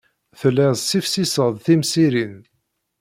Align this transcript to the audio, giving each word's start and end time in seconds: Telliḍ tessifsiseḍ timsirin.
Telliḍ 0.39 0.71
tessifsiseḍ 0.75 1.53
timsirin. 1.65 2.37